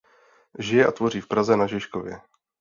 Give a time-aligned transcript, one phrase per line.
[0.59, 2.21] Žije a tvoří v Praze na Žižkově.